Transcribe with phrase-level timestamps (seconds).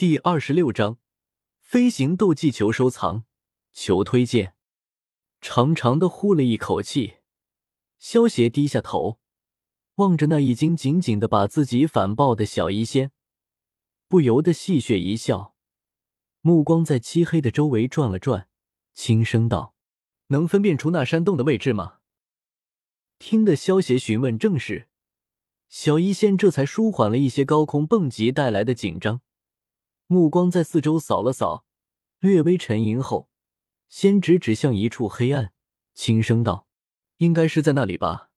[0.00, 0.96] 第二十六章
[1.60, 3.24] 飞行斗技求收藏，
[3.74, 4.54] 求推荐。
[5.42, 7.16] 长长的呼了一口气，
[7.98, 9.18] 萧邪低下头，
[9.96, 13.12] 望着那已经紧紧的把自己反抱的小医仙，
[14.08, 15.54] 不由得戏谑一笑，
[16.40, 18.48] 目光在漆黑的周围转了转，
[18.94, 19.74] 轻声道
[20.28, 21.98] ：“能分辨出那山洞的位置吗？”
[23.20, 24.88] 听得萧邪询问正是，
[25.68, 29.20] 小医仙这才舒缓了一些高空蹦极带来的紧张。
[30.12, 31.64] 目光在四周扫了扫，
[32.18, 33.28] 略微沉吟后，
[33.88, 35.52] 先指指向一处黑暗，
[35.94, 36.66] 轻声道
[37.18, 38.32] ：“应该是在那里吧。”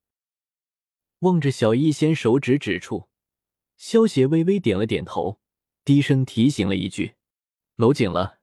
[1.22, 3.10] 望着小医仙手指指处，
[3.76, 5.40] 萧邪微微点了点头，
[5.84, 7.16] 低声提醒了一句
[7.76, 8.38] ：“楼紧了。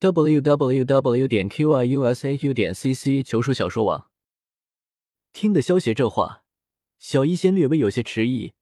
[0.00, 1.28] ”w w w.
[1.28, 4.10] 点 q i u s a u 点 c c 求书小说网。
[5.32, 6.42] 听得萧邪这话，
[6.98, 8.52] 小医仙略微有些迟疑，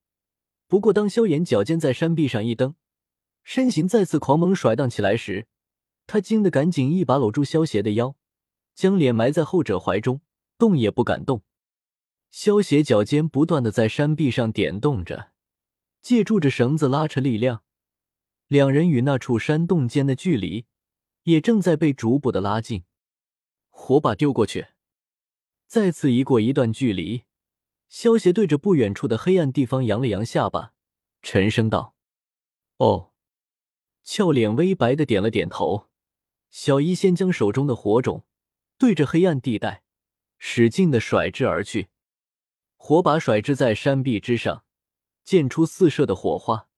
[0.66, 2.74] 不过当萧炎脚尖在山壁上一蹬。
[3.42, 5.48] 身形再次狂猛甩荡起来时，
[6.06, 8.16] 他惊得赶紧一把搂住萧邪的腰，
[8.74, 10.20] 将脸埋在后者怀中，
[10.58, 11.42] 动也不敢动。
[12.30, 15.32] 萧邪脚尖不断的在山壁上点动着，
[16.00, 17.64] 借助着绳子拉扯力量，
[18.46, 20.66] 两人与那处山洞间的距离
[21.24, 22.84] 也正在被逐步的拉近。
[23.68, 24.68] 火把丢过去，
[25.66, 27.24] 再次移过一段距离，
[27.88, 30.72] 萧邪对着不远处的黑暗地方扬了扬下巴，
[31.22, 31.94] 沉声道
[32.78, 33.09] ：“哦。”
[34.02, 35.88] 俏脸微白的点了点头，
[36.50, 38.24] 小医仙将手中的火种
[38.78, 39.82] 对着黑暗地带
[40.38, 41.88] 使劲的甩掷而去，
[42.76, 44.64] 火把甩掷在山壁之上，
[45.24, 46.68] 溅出四射的火花。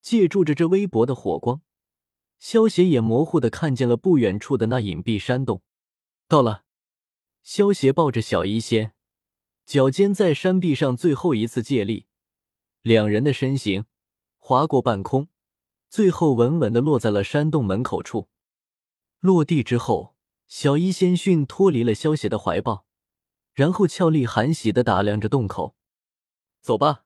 [0.00, 1.62] 借助着这微薄的火光，
[2.38, 5.62] 萧邪也模糊的看见了不远处的那隐蔽山洞。
[6.28, 6.64] 到了，
[7.42, 8.92] 萧邪抱着小医仙，
[9.64, 12.04] 脚尖在山壁上最后一次借力，
[12.82, 13.86] 两人的身形
[14.36, 15.28] 划过半空。
[15.94, 18.28] 最后稳稳的落在了山洞门口处。
[19.20, 20.16] 落地之后，
[20.48, 22.84] 小医仙逊脱离了萧邪的怀抱，
[23.52, 25.76] 然后俏丽含喜的打量着洞口。
[26.60, 27.04] 走吧。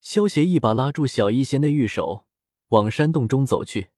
[0.00, 2.24] 萧邪一把拉住小医仙的玉手，
[2.68, 3.88] 往山洞中走去。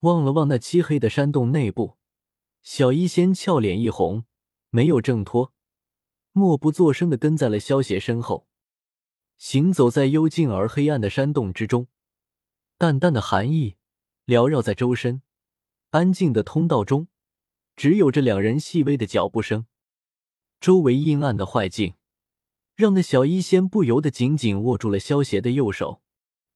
[0.00, 1.96] 望了望那漆黑的山洞内部，
[2.62, 4.24] 小医仙俏脸一红，
[4.70, 5.52] 没有挣脱，
[6.32, 8.48] 默不作声的跟在了萧邪身后。
[9.36, 11.86] 行走在幽静而黑暗的山洞之中。
[12.76, 13.76] 淡淡的寒意
[14.26, 15.22] 缭绕在周身，
[15.90, 17.06] 安静的通道中
[17.76, 19.66] 只有这两人细微的脚步声。
[20.60, 21.94] 周围阴暗的坏境，
[22.74, 26.02] 让那小医仙不由得紧紧握住了萧邪的右手。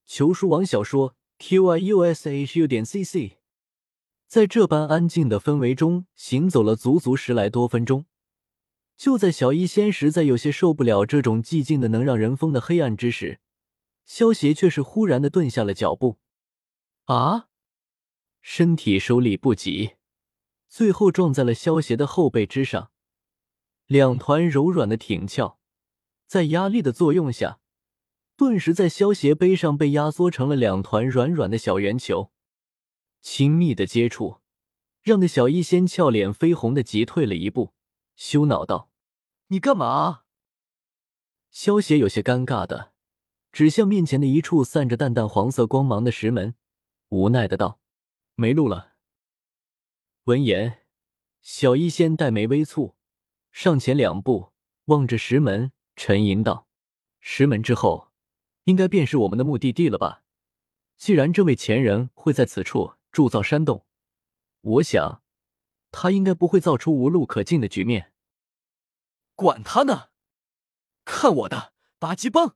[0.07, 3.39] 求书网小说 q i u s h u 点 c c，
[4.27, 8.07] 在这般安静的氛围中行走了足足十来多分钟。
[8.97, 13.39] 就在小医仙实在有些受不了这种寂静的能让人疯的黑暗之时。
[14.09, 16.17] 萧邪却是忽然的顿下了脚步，
[17.05, 17.51] 啊！
[18.41, 19.97] 身体收力不及，
[20.67, 22.91] 最后撞在了萧邪的后背之上。
[23.85, 25.61] 两团柔软的挺翘，
[26.27, 27.61] 在压力的作用下，
[28.35, 32.33] 顿时在萧邪背上被压缩成了两团软软的小圆球。
[33.21, 34.41] 亲密的接触，
[35.03, 37.75] 让那小医仙俏脸绯红的急退了一步，
[38.17, 38.89] 羞恼道
[39.49, 40.23] ：“你干嘛？”
[41.53, 42.88] 萧邪有些尴尬的。
[43.59, 46.55] 指向面前的一处散着淡淡黄色光芒的石门，
[47.09, 47.81] 无奈的道
[48.37, 48.95] ：“没路了。”
[50.27, 50.87] 闻言，
[51.41, 52.95] 小医仙黛眉微蹙，
[53.51, 54.53] 上前两步，
[54.85, 56.69] 望着石门，沉吟道
[57.19, 58.13] ：“石门之后，
[58.63, 60.23] 应该便是我们的目的地了吧？
[60.97, 63.85] 既然这位前人会在此处铸造山洞，
[64.61, 65.25] 我想，
[65.91, 68.13] 他应该不会造出无路可进的局面。”
[69.35, 70.11] 管他呢，
[71.05, 72.55] 看我的八极棒！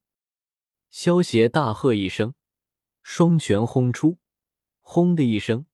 [0.92, 2.34] 萧邪大喝一声，
[3.02, 4.18] 双拳轰出，
[4.82, 5.64] 轰的一声，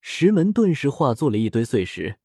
[0.00, 2.18] 石门顿时化作了一堆碎石。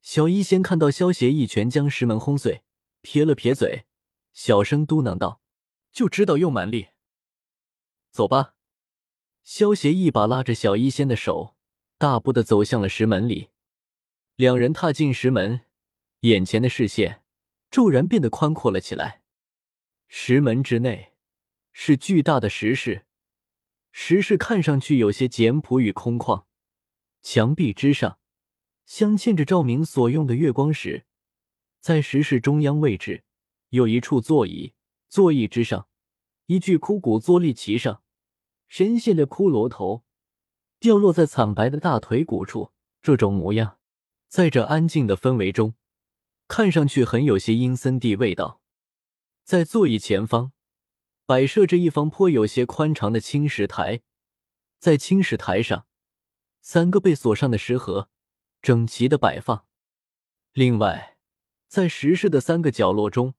[0.00, 2.64] 小医仙看到萧邪一拳将石门轰碎，
[3.02, 3.84] 撇了撇嘴，
[4.32, 5.42] 小声嘟囔道
[5.92, 6.88] ：“就知道用蛮力。”
[8.10, 8.54] 走吧。
[9.42, 11.56] 萧邪一把拉着小医仙的手，
[11.98, 13.50] 大步的走向了石门里。
[14.36, 15.60] 两人踏进石门，
[16.20, 17.22] 眼前的视线
[17.70, 19.22] 骤然变得宽阔了起来。
[20.08, 21.10] 石门之内。
[21.76, 23.04] 是巨大的石室，
[23.90, 26.44] 石室看上去有些简朴与空旷。
[27.20, 28.18] 墙壁之上
[28.86, 31.04] 镶嵌着照明所用的月光石，
[31.80, 33.24] 在石室中央位置
[33.70, 34.72] 有一处座椅，
[35.08, 35.88] 座椅之上
[36.46, 38.04] 一具枯骨坐立其上，
[38.68, 40.04] 深陷的骷髅头
[40.78, 42.72] 掉落在惨白的大腿骨处。
[43.02, 43.78] 这种模样，
[44.28, 45.74] 在这安静的氛围中，
[46.46, 48.62] 看上去很有些阴森地味道。
[49.42, 50.53] 在座椅前方。
[51.26, 54.02] 摆设着一方颇有些宽敞的青石台，
[54.78, 55.86] 在青石台上，
[56.60, 58.10] 三个被锁上的石盒
[58.60, 59.64] 整齐的摆放。
[60.52, 61.16] 另外，
[61.66, 63.32] 在石室的三个角落中，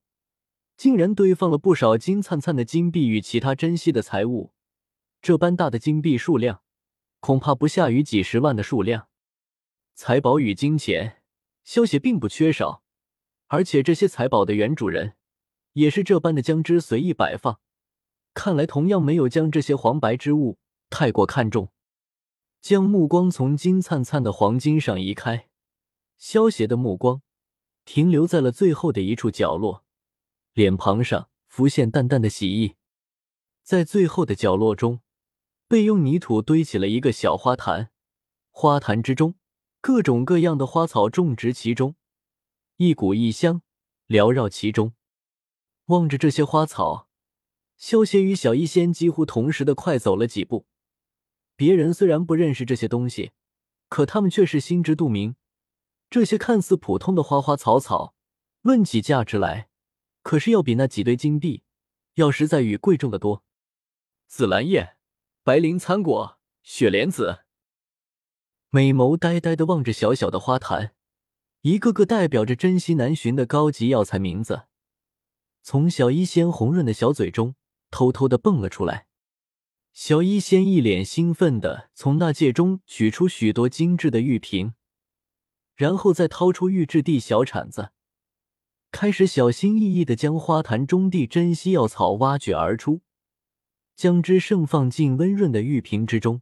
[0.76, 4.52] 竟然堆放了不少金灿灿的金币与其他珍稀的财物。
[5.22, 6.64] 这般大的金币数量，
[7.20, 9.10] 恐怕不下于几十万的数量。
[9.94, 11.22] 财宝与金钱，
[11.64, 12.84] 萧协并不缺少，
[13.48, 15.14] 而且这些财宝的原主人
[15.74, 17.62] 也是这般的将之随意摆放。
[18.36, 20.60] 看来同样没有将这些黄白之物
[20.92, 21.72] 太过看重。
[22.62, 25.48] 将目光从金灿灿的黄金上移开，
[26.18, 27.22] 萧协的目光
[27.86, 29.84] 停留在了最后的一处角落，
[30.54, 32.76] 脸庞上浮现淡淡的喜意。
[33.64, 35.00] 在最后的角落中，
[35.68, 37.92] 被用泥土堆起了一个小花坛，
[38.52, 39.36] 花坛之中。
[39.82, 41.96] 各种各样的花草种植其中，
[42.78, 43.62] 一股异香
[44.08, 44.94] 缭绕其中。
[45.86, 47.08] 望着这些花草，
[47.78, 50.66] 萧协与小医仙几乎同时的快走了几步。
[51.56, 53.32] 别人虽然不认识这些东西，
[53.90, 55.36] 可他们却是心知肚明。
[56.10, 58.16] 这些看似普通的花花草草，
[58.62, 59.70] 论起价值来，
[60.22, 61.64] 可是要比那几堆金币
[62.16, 63.44] 要实在与贵重的多。
[64.28, 64.96] 紫兰叶、
[65.44, 67.40] 白灵参果、雪莲子。
[68.70, 70.94] 美眸呆呆的望着小小的花坛，
[71.62, 74.64] 一个个代表着珍稀难寻的高级药材名字，
[75.62, 77.56] 从小医仙红润的小嘴中
[77.96, 79.08] 偷偷的蹦了出来。
[79.94, 84.74] 小医仙一脸兴奋的从那戒中取出许多精致的玉瓶，
[85.76, 87.92] 然后再掏出玉质地小铲子，
[88.92, 93.00] 开始小心翼翼的将花坛中地珍稀药草挖掘而出，
[93.96, 96.42] 将之盛放进温润的玉瓶之中。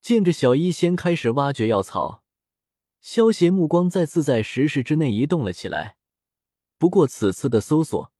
[0.00, 2.22] 见着小医仙开始挖掘药草，
[3.00, 5.96] 萧协目光再次在石室之内移动了起来。
[6.78, 8.12] 不过此次的搜索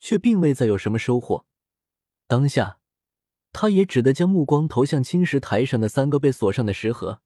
[0.00, 1.44] 却并未再有什么收获。
[2.26, 2.78] 当下，
[3.52, 7.20] 他也只得将目光投向青石台上的三个被锁上的石盒，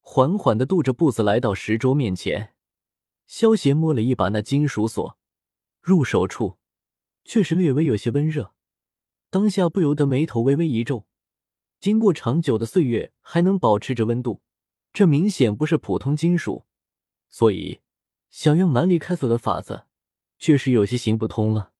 [0.00, 2.54] 缓缓的踱着步子来到石桌面前。
[3.26, 5.18] 萧协摸了一把那金属锁，
[5.80, 6.58] 入手处
[7.24, 8.52] 却是略微有些温热，
[9.30, 11.06] 当下不由得眉头微微一皱。
[11.80, 14.40] 经过长久的岁月，还能保持着温度，
[14.92, 16.64] 这明显不是普通金属，
[17.28, 17.80] 所以
[18.30, 19.86] 想用蛮力开锁的法子，
[20.38, 21.72] 确实有些行不通了。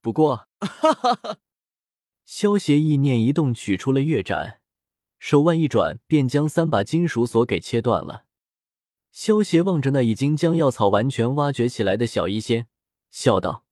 [0.00, 1.38] 不过，哈哈哈！
[2.32, 4.60] 萧协意念一动，取出了月斩，
[5.18, 8.24] 手腕一转，便将三把金属锁给切断了。
[9.10, 12.68] 萧协望着那已经将药草完全挖掘起来的小医仙，
[13.10, 13.64] 笑道：“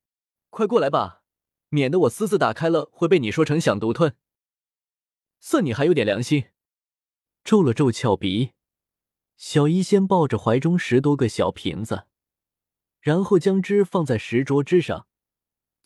[0.50, 1.22] 快过来吧，
[1.68, 4.16] 免得我私自打开了，会被你说成想独吞。”
[5.38, 6.46] 算你还有点良心，
[7.44, 8.50] 皱了皱俏鼻，
[9.36, 12.08] 小医仙抱着怀中十多个小瓶子，
[13.00, 15.06] 然后将之放在石桌之上，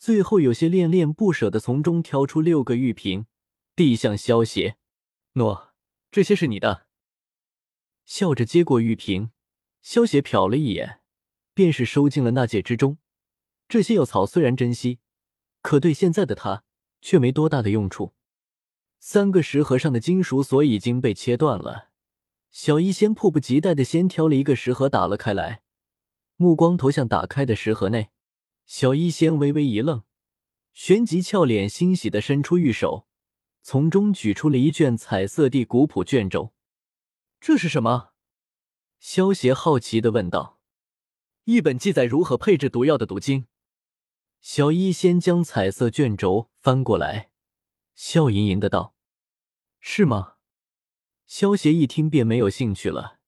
[0.03, 3.25] 最后有些恋恋不舍的从中挑出六个玉瓶，
[3.73, 4.75] 递向萧邪。
[5.35, 5.73] 诺，
[6.11, 6.87] 这些是你的。
[8.03, 9.31] 笑着接过玉瓶，
[9.81, 10.99] 萧邪瞟了一眼，
[11.53, 12.97] 便是收进了那戒之中。
[13.69, 14.99] 这些药草虽然珍惜，
[15.61, 16.65] 可对现在的他
[17.01, 18.13] 却没多大的用处。
[18.99, 21.91] 三个石盒上的金属锁已经被切断了，
[22.51, 25.61] 小医仙迫不及待的先挑了一个石盒打了开来，
[26.35, 28.09] 目光投向打开的石盒内，
[28.65, 30.03] 小医仙微微一愣，
[30.73, 33.07] 旋即俏脸欣喜的伸出玉手，
[33.61, 36.53] 从中取出了一卷彩色地古谱卷轴。
[37.39, 38.11] 这是什么？
[38.99, 40.59] 萧邪好奇的问道。
[41.45, 43.47] 一本记载如何配置毒药的毒经。
[44.39, 47.31] 小医仙将彩色卷轴翻过来，
[47.95, 48.95] 笑吟吟的道。
[49.79, 50.35] 是吗？
[51.25, 53.19] 萧协一听便没有兴趣了，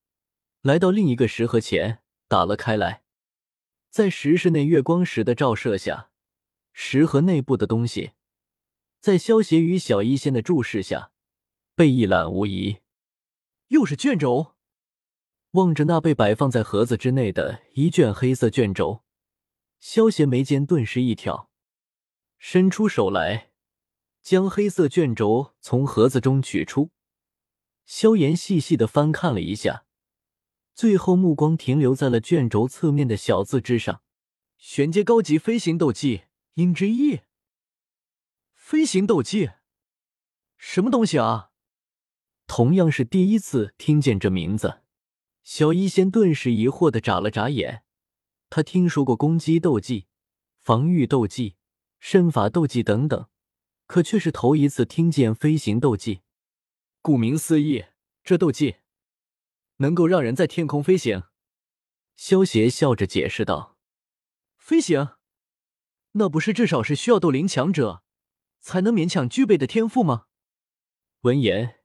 [0.62, 3.05] 来到另一个石盒前打了开来，
[3.96, 6.10] 在石室内月光石的照射下，
[6.74, 8.12] 石盒内部的东西，
[9.00, 11.14] 在萧协与小医仙的注视下，
[11.76, 12.80] 被一览无遗。
[13.70, 14.56] 又是卷轴，
[15.52, 19.06] 望着那被摆放在盒子之内的一卷黑色卷轴，
[19.80, 21.50] 萧协眉间顿时一挑，
[22.38, 23.52] 伸出手来。
[24.22, 26.92] 将黑色卷轴从盒子中取出，
[27.86, 29.85] 萧炎细细的翻看了一下，
[30.76, 34.02] 最后目光停留在了卷轴侧面的小字之上
[34.60, 36.24] ：“玄阶高级飞行斗技
[36.56, 37.22] 鹰之翼。”
[38.54, 39.52] 飞行斗技，
[40.58, 41.52] 什么东西啊？
[42.46, 44.82] 同样是第一次听见这名字，
[45.44, 47.84] 小医仙顿时疑惑的眨了眨眼。
[48.50, 50.08] 他听说过攻击斗技、
[50.60, 51.56] 防御斗技、
[52.00, 53.28] 身法斗技等等。
[53.88, 56.22] 可却是头一次听见飞行斗技。
[57.04, 57.86] 顾名思义，
[58.24, 58.78] 这斗技
[59.78, 61.24] 能够让人在天空飞行。
[62.16, 63.78] 萧邪笑着解释道
[64.58, 65.16] ：“飞行，
[66.14, 68.04] 那不是至少是需要斗灵强者
[68.62, 70.28] 才能勉强具备的天赋吗？”
[71.22, 71.80] 闻言，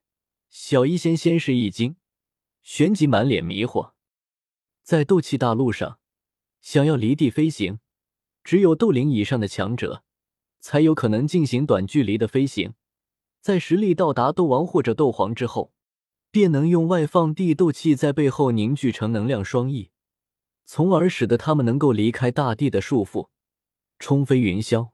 [0.49, 1.97] 小医仙先是一惊，
[2.63, 3.95] 旋即满脸迷惑。
[4.83, 5.99] 在斗气大陆上，
[6.61, 7.81] 想要离地飞行，
[8.45, 10.05] 只有斗灵以上的强者
[10.61, 12.75] 才有可能进行短距离的飞行。
[13.41, 15.73] 在实力到达斗王或者斗皇之后，
[16.31, 19.91] 便能用外放地斗气在背后凝聚成能量双翼，
[20.65, 23.29] 从而使得他们能够离开大地的束缚，
[23.99, 24.91] 冲飞云霄。